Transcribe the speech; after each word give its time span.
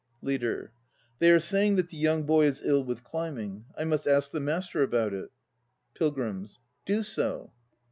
LEADER. 0.23 0.71
They 1.19 1.29
are 1.29 1.37
saying 1.39 1.75
that 1.75 1.89
the 1.89 1.95
young 1.97 2.23
boy 2.23 2.47
is 2.47 2.63
ill 2.63 2.83
with 2.83 3.03
climbing. 3.03 3.65
I 3.77 3.83
must 3.83 4.07
ask 4.07 4.31
the 4.31 4.39
Master 4.39 4.81
about 4.81 5.13
it. 5.13 5.29
PILGRIMS. 5.93 6.59
Do 6.87 7.03
so. 7.03 7.53